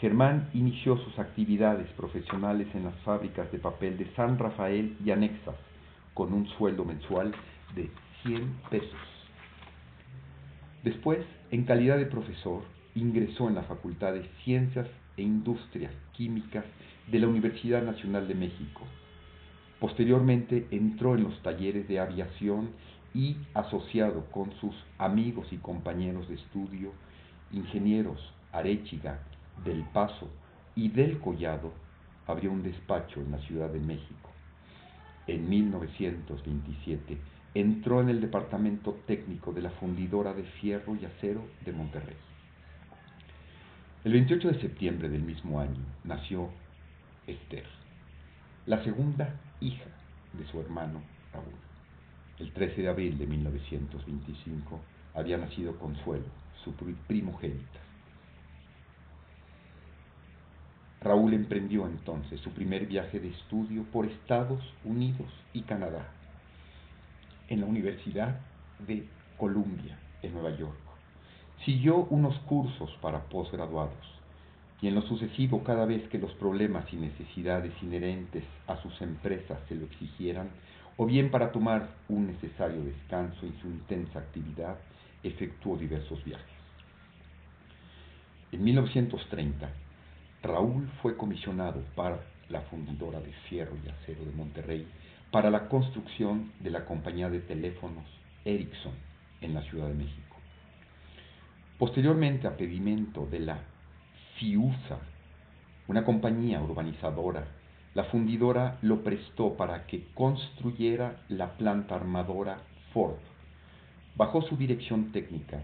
Germán 0.00 0.50
inició 0.54 0.96
sus 0.96 1.16
actividades 1.20 1.88
profesionales 1.92 2.66
en 2.74 2.82
las 2.82 2.96
fábricas 3.04 3.52
de 3.52 3.60
papel 3.60 3.96
de 3.96 4.12
San 4.16 4.40
Rafael 4.40 4.96
y 5.04 5.12
anexas, 5.12 5.54
con 6.14 6.32
un 6.32 6.48
sueldo 6.58 6.84
mensual 6.84 7.32
de 7.76 7.88
100 8.24 8.56
pesos. 8.68 9.00
Después, 10.82 11.24
en 11.52 11.62
calidad 11.62 11.96
de 11.96 12.06
profesor, 12.06 12.64
ingresó 12.96 13.46
en 13.46 13.54
la 13.54 13.62
Facultad 13.62 14.14
de 14.14 14.28
Ciencias 14.42 14.88
e 15.16 15.22
Industrias 15.22 15.92
Químicas 16.12 16.64
de 17.06 17.20
la 17.20 17.28
Universidad 17.28 17.84
Nacional 17.84 18.26
de 18.26 18.34
México. 18.34 18.82
Posteriormente 19.82 20.68
entró 20.70 21.16
en 21.16 21.24
los 21.24 21.42
talleres 21.42 21.88
de 21.88 21.98
aviación 21.98 22.70
y 23.14 23.36
asociado 23.52 24.26
con 24.30 24.52
sus 24.60 24.76
amigos 24.96 25.48
y 25.50 25.56
compañeros 25.56 26.28
de 26.28 26.36
estudio, 26.36 26.92
ingenieros 27.50 28.32
Arechiga, 28.52 29.18
Del 29.64 29.82
Paso 29.92 30.30
y 30.76 30.88
Del 30.88 31.18
Collado, 31.18 31.72
abrió 32.28 32.52
un 32.52 32.62
despacho 32.62 33.20
en 33.20 33.32
la 33.32 33.38
Ciudad 33.38 33.70
de 33.70 33.80
México. 33.80 34.30
En 35.26 35.48
1927 35.50 37.18
entró 37.54 38.02
en 38.02 38.08
el 38.08 38.20
departamento 38.20 39.00
técnico 39.08 39.52
de 39.52 39.62
la 39.62 39.70
fundidora 39.70 40.32
de 40.32 40.44
fierro 40.44 40.94
y 40.94 41.06
acero 41.06 41.42
de 41.64 41.72
Monterrey. 41.72 42.16
El 44.04 44.12
28 44.12 44.46
de 44.46 44.60
septiembre 44.60 45.08
del 45.08 45.22
mismo 45.22 45.58
año 45.58 45.84
nació 46.04 46.50
Esther, 47.26 47.66
la 48.66 48.84
segunda 48.84 49.40
hija 49.62 49.86
de 50.32 50.46
su 50.46 50.60
hermano 50.60 51.00
Raúl. 51.32 51.54
El 52.38 52.52
13 52.52 52.82
de 52.82 52.88
abril 52.88 53.18
de 53.18 53.26
1925 53.26 54.80
había 55.14 55.38
nacido 55.38 55.78
Consuelo, 55.78 56.26
su 56.64 56.72
primogénita. 57.06 57.80
Raúl 61.00 61.34
emprendió 61.34 61.86
entonces 61.86 62.40
su 62.40 62.50
primer 62.50 62.86
viaje 62.86 63.18
de 63.18 63.28
estudio 63.28 63.84
por 63.92 64.06
Estados 64.06 64.62
Unidos 64.84 65.32
y 65.52 65.62
Canadá, 65.62 66.08
en 67.48 67.60
la 67.60 67.66
Universidad 67.66 68.40
de 68.86 69.06
Columbia, 69.36 69.98
en 70.22 70.32
Nueva 70.32 70.56
York. 70.56 70.78
Siguió 71.64 72.06
unos 72.10 72.38
cursos 72.40 72.90
para 73.00 73.20
posgraduados 73.24 74.21
y 74.82 74.88
en 74.88 74.96
lo 74.96 75.02
sucesivo, 75.02 75.62
cada 75.62 75.86
vez 75.86 76.08
que 76.08 76.18
los 76.18 76.32
problemas 76.34 76.92
y 76.92 76.96
necesidades 76.96 77.72
inherentes 77.82 78.42
a 78.66 78.76
sus 78.82 79.00
empresas 79.00 79.60
se 79.68 79.76
lo 79.76 79.86
exigieran, 79.86 80.50
o 80.96 81.06
bien 81.06 81.30
para 81.30 81.52
tomar 81.52 81.88
un 82.08 82.26
necesario 82.26 82.82
descanso 82.84 83.46
en 83.46 83.56
su 83.60 83.68
intensa 83.68 84.18
actividad, 84.18 84.76
efectuó 85.22 85.76
diversos 85.76 86.22
viajes. 86.24 86.44
En 88.50 88.64
1930, 88.64 89.70
Raúl 90.42 90.90
fue 91.00 91.16
comisionado 91.16 91.80
para 91.94 92.18
la 92.48 92.62
fundidora 92.62 93.20
de 93.20 93.32
fierro 93.48 93.76
y 93.84 93.88
acero 93.88 94.24
de 94.24 94.32
Monterrey 94.32 94.86
para 95.30 95.48
la 95.48 95.68
construcción 95.68 96.50
de 96.58 96.70
la 96.70 96.84
compañía 96.84 97.30
de 97.30 97.38
teléfonos 97.38 98.04
Ericsson 98.44 98.92
en 99.40 99.54
la 99.54 99.62
Ciudad 99.62 99.86
de 99.86 99.94
México. 99.94 100.36
Posteriormente, 101.78 102.48
a 102.48 102.56
pedimento 102.56 103.26
de 103.26 103.40
la 103.40 103.71
FIUSA, 104.36 104.98
una 105.88 106.04
compañía 106.04 106.60
urbanizadora 106.60 107.46
la 107.94 108.04
fundidora 108.04 108.78
lo 108.80 109.02
prestó 109.02 109.54
para 109.54 109.86
que 109.86 110.06
construyera 110.14 111.20
la 111.28 111.58
planta 111.58 111.94
armadora 111.94 112.62
Ford. 112.94 113.18
Bajo 114.16 114.40
su 114.40 114.56
dirección 114.56 115.12
técnica, 115.12 115.60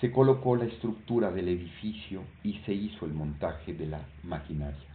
se 0.00 0.10
colocó 0.10 0.56
la 0.56 0.64
estructura 0.64 1.30
del 1.30 1.48
edificio 1.48 2.22
y 2.42 2.54
se 2.64 2.72
hizo 2.72 3.04
el 3.04 3.12
montaje 3.12 3.74
de 3.74 3.86
la 3.88 4.00
maquinaria. 4.22 4.88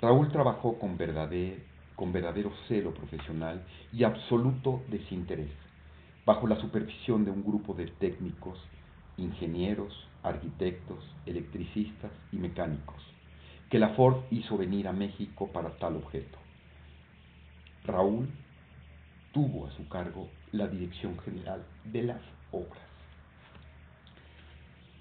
Raúl 0.00 0.32
trabajó 0.32 0.78
con 0.78 0.96
verdadero, 0.96 1.60
con 1.96 2.12
verdadero 2.12 2.50
celo 2.66 2.94
profesional 2.94 3.62
y 3.92 4.04
absoluto 4.04 4.82
desinterés, 4.88 5.52
bajo 6.24 6.46
la 6.46 6.56
supervisión 6.56 7.26
de 7.26 7.30
un 7.30 7.44
grupo 7.44 7.74
de 7.74 7.88
técnicos, 7.88 8.58
ingenieros, 9.18 9.92
arquitectos, 10.24 11.04
electricistas 11.26 12.10
y 12.32 12.36
mecánicos 12.36 13.14
que 13.74 13.78
la 13.78 13.90
Ford 13.90 14.22
hizo 14.30 14.56
venir 14.56 14.86
a 14.86 14.92
México 14.92 15.48
para 15.52 15.70
tal 15.70 15.96
objeto. 15.96 16.38
Raúl 17.84 18.28
tuvo 19.32 19.66
a 19.66 19.72
su 19.72 19.88
cargo 19.88 20.28
la 20.52 20.68
dirección 20.68 21.18
general 21.18 21.64
de 21.84 22.04
las 22.04 22.20
obras. 22.52 22.84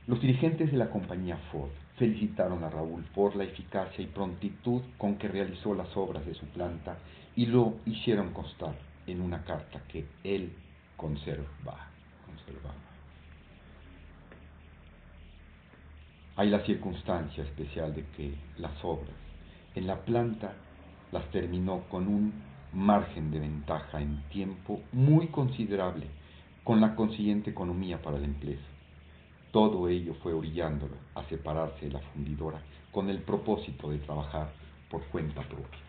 Los 0.08 0.20
dirigentes 0.20 0.72
de 0.72 0.78
la 0.78 0.90
compañía 0.90 1.38
Ford 1.52 1.70
felicitaron 1.98 2.64
a 2.64 2.70
Raúl 2.72 3.04
por 3.14 3.36
la 3.36 3.44
eficacia 3.44 4.04
y 4.04 4.08
prontitud 4.08 4.82
con 4.98 5.18
que 5.18 5.28
realizó 5.28 5.76
las 5.76 5.96
obras 5.96 6.26
de 6.26 6.34
su 6.34 6.48
planta 6.48 6.98
y 7.36 7.46
lo 7.46 7.76
hicieron 7.86 8.34
constar 8.34 8.74
en 9.06 9.22
una 9.22 9.44
carta 9.44 9.84
que 9.88 10.06
él 10.24 10.52
conserva, 10.98 11.90
conservaba. 12.26 12.93
Hay 16.36 16.50
la 16.50 16.66
circunstancia 16.66 17.44
especial 17.44 17.94
de 17.94 18.06
que 18.18 18.34
las 18.58 18.84
obras 18.84 19.16
en 19.76 19.86
la 19.86 20.04
planta 20.04 20.54
las 21.12 21.30
terminó 21.30 21.82
con 21.90 22.08
un 22.08 22.34
margen 22.74 23.30
de 23.30 23.40
ventaja 23.40 24.02
en 24.02 24.24
tiempo 24.30 24.82
muy 24.92 25.28
considerable, 25.28 26.08
con 26.64 26.82
la 26.82 26.96
consiguiente 26.96 27.52
economía 27.52 28.02
para 28.02 28.18
la 28.18 28.26
empresa. 28.26 28.64
Todo 29.52 29.88
ello 29.88 30.16
fue 30.24 30.34
orillándolo 30.34 30.96
a 31.14 31.24
separarse 31.26 31.86
de 31.86 31.92
la 31.92 32.00
fundidora 32.00 32.60
con 32.92 33.12
el 33.12 33.20
propósito 33.20 33.92
de 33.92 34.00
trabajar 34.00 34.52
por 34.90 35.04
cuenta 35.06 35.42
propia. 35.42 35.80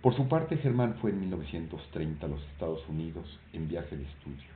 Por 0.00 0.14
su 0.16 0.26
parte, 0.28 0.56
Germán 0.56 0.94
fue 0.94 1.10
en 1.10 1.20
1930 1.20 2.24
a 2.24 2.28
los 2.30 2.42
Estados 2.44 2.88
Unidos 2.88 3.38
en 3.52 3.68
viaje 3.68 3.96
de 3.96 4.04
estudio, 4.04 4.50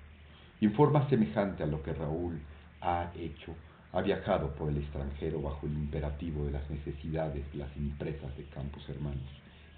y 0.61 0.67
en 0.67 0.73
forma 0.73 1.07
semejante 1.11 1.63
a 1.63 1.67
lo 1.67 1.83
que 1.83 1.93
Raúl 1.93 2.41
ha 2.81 3.11
hecho, 3.17 3.55
ha 3.93 4.01
viajado 4.03 4.55
por 4.55 4.69
el 4.69 4.79
extranjero 4.79 5.41
bajo 5.41 5.67
el 5.67 5.73
imperativo 5.73 6.45
de 6.45 6.53
las 6.53 6.69
necesidades 6.71 7.51
de 7.53 7.59
las 7.59 7.77
empresas 7.77 8.37
de 8.37 8.45
Campos 8.45 8.89
Hermanos, 8.89 9.29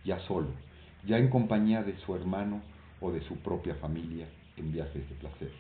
ya 0.05 0.19
solo, 0.21 0.49
ya 1.07 1.19
en 1.19 1.29
compañía 1.29 1.83
de 1.83 1.97
su 1.99 2.15
hermano 2.15 2.63
o 3.01 3.11
de 3.11 3.23
su 3.23 3.37
propia 3.37 3.75
familia 3.77 4.27
en 4.57 4.73
viajes 4.73 5.09
de 5.09 5.15
placer. 5.17 5.53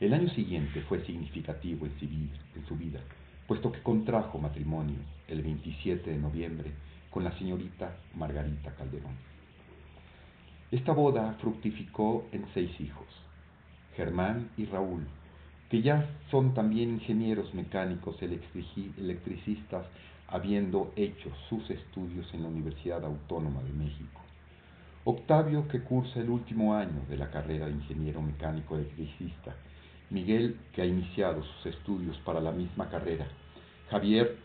El 0.00 0.12
año 0.12 0.28
siguiente 0.30 0.82
fue 0.82 1.04
significativo 1.04 1.86
en 1.86 2.66
su 2.66 2.76
vida, 2.76 3.00
puesto 3.46 3.72
que 3.72 3.82
contrajo 3.82 4.38
matrimonio 4.38 4.98
el 5.28 5.42
27 5.42 6.10
de 6.10 6.18
noviembre 6.18 6.72
con 7.10 7.24
la 7.24 7.36
señorita 7.38 7.96
Margarita 8.14 8.74
Calderón. 8.74 9.14
Esta 10.70 10.92
boda 10.92 11.36
fructificó 11.40 12.26
en 12.32 12.44
seis 12.52 12.70
hijos, 12.80 13.06
Germán 13.96 14.50
y 14.56 14.64
Raúl, 14.66 15.06
que 15.74 15.82
ya 15.82 16.08
son 16.30 16.54
también 16.54 16.90
ingenieros 16.90 17.52
mecánicos 17.52 18.14
electricistas, 18.22 19.84
habiendo 20.28 20.92
hecho 20.94 21.32
sus 21.48 21.68
estudios 21.68 22.32
en 22.32 22.44
la 22.44 22.48
Universidad 22.48 23.04
Autónoma 23.04 23.60
de 23.64 23.72
México. 23.72 24.20
Octavio, 25.02 25.66
que 25.66 25.80
cursa 25.80 26.20
el 26.20 26.30
último 26.30 26.76
año 26.76 27.02
de 27.08 27.16
la 27.16 27.28
carrera 27.28 27.66
de 27.66 27.72
ingeniero 27.72 28.22
mecánico 28.22 28.76
electricista. 28.76 29.56
Miguel, 30.10 30.60
que 30.72 30.82
ha 30.82 30.86
iniciado 30.86 31.42
sus 31.42 31.74
estudios 31.74 32.16
para 32.18 32.40
la 32.40 32.52
misma 32.52 32.88
carrera. 32.88 33.26
Javier, 33.90 34.36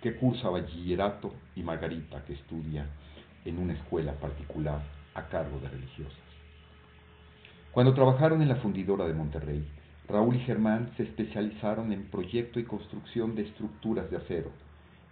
que 0.00 0.14
cursa 0.14 0.48
bachillerato. 0.48 1.34
Y 1.56 1.64
Margarita, 1.64 2.24
que 2.24 2.34
estudia 2.34 2.86
en 3.44 3.58
una 3.58 3.72
escuela 3.72 4.12
particular 4.12 4.80
a 5.14 5.26
cargo 5.26 5.58
de 5.58 5.68
religiosas. 5.70 6.22
Cuando 7.72 7.94
trabajaron 7.94 8.42
en 8.42 8.48
la 8.48 8.56
fundidora 8.56 9.08
de 9.08 9.14
Monterrey, 9.14 9.66
Raúl 10.12 10.36
y 10.36 10.40
Germán 10.40 10.92
se 10.98 11.04
especializaron 11.04 11.90
en 11.90 12.04
proyecto 12.04 12.60
y 12.60 12.64
construcción 12.64 13.34
de 13.34 13.44
estructuras 13.44 14.10
de 14.10 14.18
acero, 14.18 14.50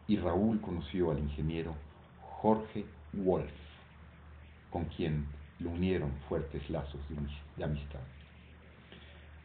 y 0.07 0.19
Raúl 0.19 0.61
conoció 0.61 1.11
al 1.11 1.19
ingeniero 1.19 1.75
Jorge 2.21 2.85
Wolf. 3.14 3.50
con 4.71 4.85
quien 4.85 5.25
lo 5.59 5.71
unieron 5.71 6.12
fuertes 6.28 6.69
lazos 6.69 7.00
de 7.57 7.64
amistad. 7.64 8.00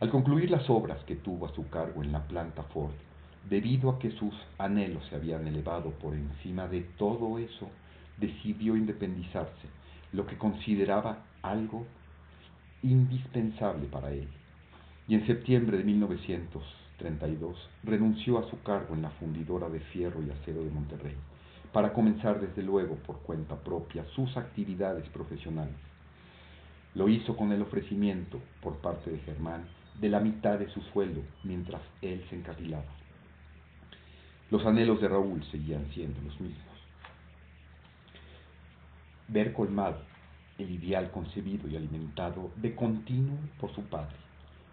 Al 0.02 0.10
concluir 0.10 0.52
las 0.52 0.70
obras 0.70 1.02
que 1.06 1.16
tuvo 1.16 1.46
a 1.46 1.56
su 1.56 1.70
cargo 1.70 2.04
en 2.04 2.12
la 2.12 2.28
planta 2.28 2.62
Ford, 2.64 2.94
debido 3.50 3.90
a 3.90 3.98
que 3.98 4.12
sus 4.12 4.36
anhelos 4.58 5.06
se 5.10 5.16
habían 5.16 5.48
elevado 5.48 5.92
por 5.92 6.14
encima 6.16 6.68
de 6.68 6.82
todo 6.98 7.40
eso, 7.40 7.70
decidió 8.18 8.76
independizarse, 8.76 9.68
lo 10.12 10.28
que 10.28 10.38
consideraba 10.38 11.24
algo 11.42 11.88
indispensable 12.84 13.88
para 13.88 14.12
él. 14.12 14.28
Y 15.08 15.16
en 15.16 15.28
septiembre 15.28 15.78
de 15.78 15.84
1932 15.84 17.70
renunció 17.84 18.40
a 18.40 18.50
su 18.50 18.62
cargo 18.64 18.96
en 18.96 19.04
la 19.04 19.12
fundidora 19.12 19.70
de 19.70 19.80
fierro 19.80 20.24
y 20.24 20.32
acero 20.32 20.64
de 20.64 20.72
Monterrey, 20.72 21.16
para 21.72 21.94
comenzar 21.94 22.40
desde 22.40 22.64
luego 22.64 22.96
por 22.96 23.20
cuenta 23.20 23.56
propia 23.56 24.06
sus 24.16 24.36
actividades 24.38 25.08
profesionales. 25.10 25.76
Lo 26.96 27.10
hizo 27.10 27.36
con 27.36 27.52
el 27.52 27.62
ofrecimiento 27.62 28.40
por 28.62 28.78
parte 28.78 29.12
de 29.12 29.20
Germán 29.20 29.66
de 30.00 30.10
la 30.10 30.20
mitad 30.20 30.58
de 30.58 30.70
su 30.70 30.82
sueldo 30.94 31.22
mientras 31.44 31.82
él 32.02 32.26
se 32.30 32.36
encarrilaba. 32.36 32.86
Los 34.52 34.66
anhelos 34.66 35.02
de 35.02 35.08
Raúl 35.08 35.44
seguían 35.52 35.86
siendo 35.94 36.22
los 36.22 36.40
mismos. 36.40 36.64
Ver 39.28 39.54
colmado 39.54 39.98
el 40.58 40.72
ideal 40.72 41.12
concebido 41.12 41.68
y 41.68 41.76
alimentado 41.76 42.52
de 42.58 42.76
continuo 42.76 43.38
por 43.60 43.74
su 43.74 43.82
padre, 43.84 44.16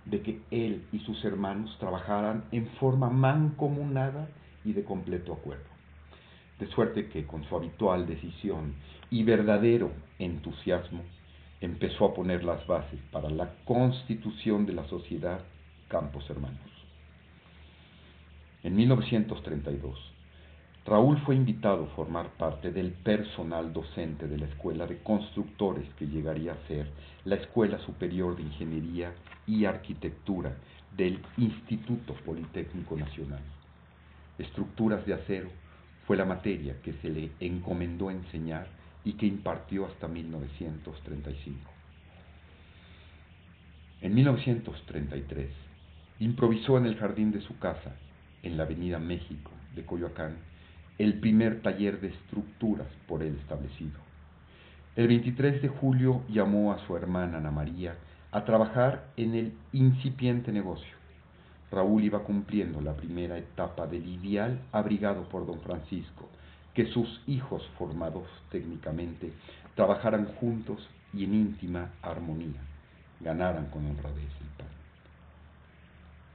de 0.05 0.21
que 0.23 0.41
él 0.51 0.85
y 0.93 0.99
sus 1.01 1.25
hermanos 1.25 1.77
trabajaran 1.79 2.45
en 2.53 2.67
forma 2.79 3.11
mancomunada 3.11 4.29
y 4.65 4.73
de 4.73 4.85
completo 4.85 5.33
acuerdo. 5.33 5.65
De 6.59 6.67
suerte 6.69 7.09
que 7.09 7.27
con 7.27 7.45
su 7.45 7.57
habitual 7.57 8.07
decisión 8.07 8.75
y 9.11 9.25
verdadero 9.25 9.91
entusiasmo, 10.19 11.03
empezó 11.61 12.07
a 12.07 12.15
poner 12.15 12.45
las 12.45 12.67
bases 12.67 13.01
para 13.11 13.31
la 13.31 13.55
constitución 13.65 14.67
de 14.67 14.73
la 14.73 14.87
sociedad 14.89 15.41
Campos 15.89 16.29
Hermanos. 16.29 16.59
En 18.63 18.75
1932, 18.77 20.12
Raúl 20.85 21.19
fue 21.19 21.37
invitado 21.37 21.85
a 21.85 21.95
formar 21.95 22.31
parte 22.31 22.73
del 22.73 22.91
personal 22.91 23.73
docente 23.73 24.27
de 24.27 24.37
la 24.37 24.47
Escuela 24.47 24.85
de 24.87 24.99
Constructores 24.99 25.89
que 25.97 26.09
llegaría 26.09 26.53
a 26.53 26.67
ser 26.67 26.91
la 27.25 27.37
Escuela 27.37 27.79
Superior 27.79 28.37
de 28.37 28.43
Ingeniería 28.43 29.13
y 29.47 29.65
Arquitectura 29.65 30.57
del 30.97 31.21
Instituto 31.37 32.15
Politécnico 32.25 32.97
Nacional. 32.97 33.43
Estructuras 34.39 35.07
de 35.07 35.15
acero 35.15 35.51
fue 36.05 36.17
la 36.17 36.25
materia 36.25 36.75
que 36.83 36.95
se 36.95 37.11
le 37.11 37.31
encomendó 37.39 38.11
enseñar 38.11 38.67
y 39.05 39.13
que 39.13 39.27
impartió 39.27 39.87
hasta 39.87 40.09
1935. 40.09 41.71
En 44.01 44.15
1933, 44.15 45.49
improvisó 46.19 46.77
en 46.77 46.87
el 46.87 46.97
jardín 46.97 47.31
de 47.31 47.41
su 47.41 47.57
casa, 47.61 47.95
en 48.43 48.57
la 48.57 48.65
Avenida 48.65 48.99
México 48.99 49.53
de 49.77 49.87
Coyoacán, 49.87 50.37
el 50.99 51.21
primer 51.21 51.63
taller 51.63 52.01
de 52.01 52.09
estructuras 52.09 52.89
por 53.07 53.23
él 53.23 53.37
establecido. 53.41 53.99
El 54.95 55.09
23 55.09 55.63
de 55.63 55.69
julio 55.69 56.23
llamó 56.29 56.73
a 56.73 56.79
su 56.87 56.97
hermana 56.97 57.39
Ana 57.39 57.51
María 57.51 57.97
a 58.31 58.45
trabajar 58.45 59.07
en 59.17 59.35
el 59.35 59.53
incipiente 59.73 60.53
negocio. 60.53 60.97
Raúl 61.71 62.05
iba 62.05 62.25
cumpliendo 62.25 62.81
la 62.83 62.95
primera 62.95 63.39
etapa 63.39 63.87
del 63.87 64.07
ideal 64.07 64.61
abrigado 64.73 65.29
por 65.29 65.47
don 65.47 65.61
Francisco, 65.61 66.29
que 66.75 66.87
sus 66.87 67.23
hijos 67.27 67.67
formados 67.79 68.29
técnicamente 68.51 69.33
trabajaran 69.75 70.27
juntos 70.35 70.87
y 71.15 71.25
en 71.25 71.35
íntima 71.35 71.91
armonía, 72.03 72.61
ganaran 73.21 73.67
con 73.67 73.87
honradez 73.87 74.31
el 74.41 74.49
pan. 74.59 74.69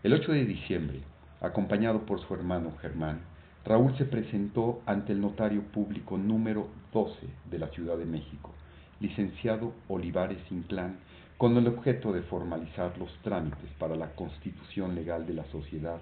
El 0.04 0.14
8 0.14 0.32
de 0.32 0.46
diciembre, 0.46 1.02
acompañado 1.42 2.06
por 2.06 2.20
su 2.22 2.34
hermano 2.34 2.74
Germán, 2.82 3.20
Raúl 3.68 3.98
se 3.98 4.06
presentó 4.06 4.82
ante 4.86 5.12
el 5.12 5.20
notario 5.20 5.62
público 5.62 6.18
número 6.18 6.70
12 6.94 7.18
de 7.52 7.60
la 7.60 7.68
Ciudad 7.68 7.98
de 7.98 8.06
México, 8.06 8.54
licenciado 9.02 9.74
Olivares 9.90 10.40
Inclán, 10.50 11.00
con 11.38 11.58
el 11.58 11.68
objeto 11.68 12.14
de 12.14 12.22
formalizar 12.22 12.98
los 12.98 13.12
trámites 13.24 13.70
para 13.78 13.98
la 13.98 14.16
constitución 14.16 14.96
legal 14.96 15.28
de 15.28 15.34
la 15.34 15.44
sociedad 15.52 16.00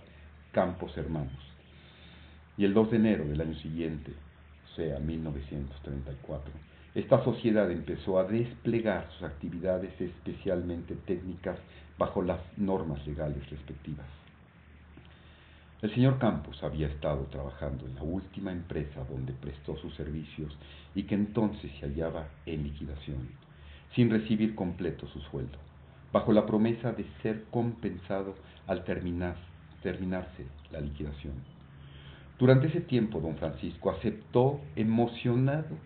Campos 0.52 0.96
Hermanos. 0.96 1.34
Y 2.56 2.66
el 2.66 2.76
2 2.76 2.92
de 2.92 2.98
enero 2.98 3.26
del 3.26 3.42
año 3.42 3.56
siguiente, 3.56 4.14
sea 4.76 5.00
1934, 5.00 6.54
esta 6.94 7.24
sociedad 7.24 7.72
empezó 7.72 8.20
a 8.20 8.26
desplegar 8.26 9.10
sus 9.14 9.24
actividades 9.24 10.00
especialmente 10.00 10.94
técnicas 11.08 11.58
bajo 11.98 12.22
las 12.22 12.42
normas 12.58 13.06
legales 13.08 13.50
respectivas. 13.50 14.25
El 15.86 15.94
señor 15.94 16.18
Campos 16.18 16.64
había 16.64 16.88
estado 16.88 17.26
trabajando 17.26 17.86
en 17.86 17.94
la 17.94 18.02
última 18.02 18.52
empresa 18.52 19.06
donde 19.08 19.34
prestó 19.34 19.78
sus 19.78 19.94
servicios 19.94 20.58
y 20.96 21.04
que 21.04 21.14
entonces 21.14 21.72
se 21.80 21.86
hallaba 21.86 22.28
en 22.48 22.64
liquidación, 22.64 23.30
sin 23.94 24.10
recibir 24.10 24.56
completo 24.56 25.06
su 25.06 25.20
sueldo, 25.22 25.60
bajo 26.12 26.34
la 26.34 26.48
promesa 26.48 26.92
de 26.92 27.06
ser 27.22 27.44
compensado 27.52 28.34
al 28.66 28.84
terminar, 28.84 29.36
terminarse 29.84 30.48
la 30.72 30.82
liquidación. 30.82 31.36
Durante 32.40 32.66
ese 32.66 32.82
tiempo, 32.82 33.20
don 33.20 33.36
Francisco 33.36 33.92
aceptó 33.92 34.62
emocionado 34.76 35.78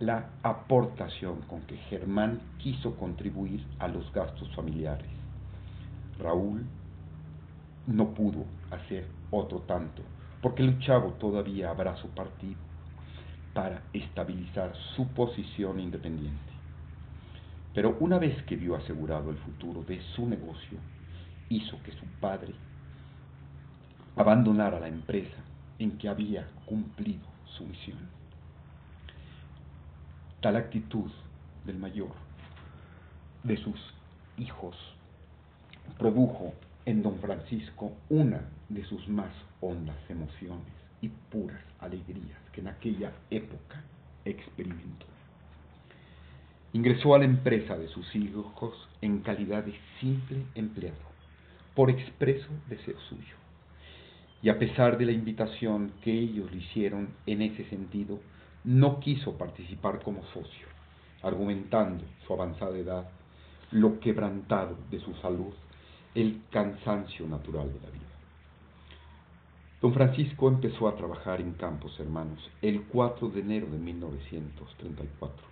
la 0.00 0.32
aportación 0.42 1.40
con 1.48 1.62
que 1.62 1.78
Germán 1.88 2.42
quiso 2.58 2.94
contribuir 2.96 3.64
a 3.78 3.88
los 3.88 4.12
gastos 4.12 4.54
familiares. 4.54 5.08
Raúl 6.18 6.66
no 7.86 8.12
pudo 8.12 8.44
hacer 8.74 9.06
otro 9.30 9.60
tanto, 9.60 10.02
porque 10.42 10.62
el 10.62 10.78
chavo 10.80 11.12
todavía 11.14 11.70
habrá 11.70 11.96
su 11.96 12.08
partido 12.08 12.60
para 13.54 13.82
estabilizar 13.92 14.74
su 14.96 15.08
posición 15.08 15.80
independiente. 15.80 16.52
Pero 17.72 17.96
una 18.00 18.18
vez 18.18 18.42
que 18.44 18.56
vio 18.56 18.76
asegurado 18.76 19.30
el 19.30 19.38
futuro 19.38 19.82
de 19.82 20.00
su 20.14 20.28
negocio, 20.28 20.78
hizo 21.48 21.82
que 21.82 21.92
su 21.92 22.06
padre 22.20 22.54
abandonara 24.16 24.78
la 24.78 24.88
empresa 24.88 25.36
en 25.78 25.98
que 25.98 26.08
había 26.08 26.46
cumplido 26.66 27.26
su 27.46 27.64
misión. 27.64 27.98
Tal 30.40 30.56
actitud 30.56 31.10
del 31.64 31.78
mayor 31.78 32.12
de 33.42 33.56
sus 33.56 33.94
hijos 34.36 34.76
produjo 35.98 36.54
en 36.86 37.02
don 37.02 37.18
Francisco 37.18 37.92
una 38.08 38.42
de 38.68 38.84
sus 38.84 39.08
más 39.08 39.32
hondas 39.60 39.98
emociones 40.08 40.72
y 41.00 41.08
puras 41.08 41.62
alegrías 41.80 42.38
que 42.52 42.60
en 42.60 42.68
aquella 42.68 43.12
época 43.30 43.82
experimentó. 44.24 45.06
Ingresó 46.72 47.14
a 47.14 47.18
la 47.18 47.24
empresa 47.24 47.76
de 47.76 47.88
sus 47.88 48.14
hijos 48.16 48.88
en 49.00 49.20
calidad 49.20 49.64
de 49.64 49.74
simple 50.00 50.44
empleado, 50.54 50.96
por 51.74 51.90
expreso 51.90 52.48
deseo 52.68 52.98
suyo 53.08 53.44
y 54.44 54.50
a 54.50 54.58
pesar 54.58 54.98
de 54.98 55.06
la 55.06 55.12
invitación 55.12 55.92
que 56.02 56.12
ellos 56.12 56.52
le 56.52 56.58
hicieron 56.58 57.08
en 57.24 57.40
ese 57.40 57.64
sentido, 57.70 58.20
no 58.62 59.00
quiso 59.00 59.38
participar 59.38 60.02
como 60.02 60.22
socio, 60.34 60.66
argumentando 61.22 62.04
su 62.26 62.34
avanzada 62.34 62.76
edad, 62.76 63.08
lo 63.70 63.98
quebrantado 64.00 64.76
de 64.90 65.00
su 65.00 65.14
salud, 65.14 65.54
el 66.14 66.42
cansancio 66.50 67.26
natural 67.26 67.72
de 67.72 67.80
la 67.80 67.90
vida. 67.90 68.04
Don 69.80 69.92
Francisco 69.92 70.48
empezó 70.48 70.88
a 70.88 70.96
trabajar 70.96 71.40
en 71.40 71.52
Campos 71.52 71.98
Hermanos 72.00 72.50
el 72.62 72.84
4 72.84 73.28
de 73.28 73.40
enero 73.40 73.66
de 73.66 73.78
1934, 73.78 75.46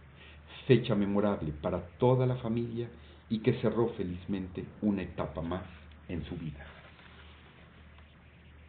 fecha 0.66 0.94
memorable 0.94 1.52
para 1.52 1.80
toda 1.98 2.26
la 2.26 2.36
familia 2.36 2.88
y 3.28 3.40
que 3.40 3.60
cerró 3.60 3.88
felizmente 3.90 4.64
una 4.80 5.02
etapa 5.02 5.42
más 5.42 5.64
en 6.08 6.24
su 6.24 6.36
vida. 6.36 6.64